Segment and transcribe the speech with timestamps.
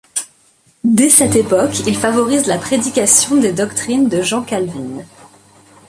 [0.83, 5.03] Dès cette époque, il favorise la prédication des doctrines de Jean Calvin.